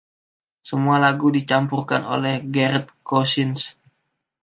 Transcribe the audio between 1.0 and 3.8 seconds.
lagu dicampurkan oleh Gareth Cousins.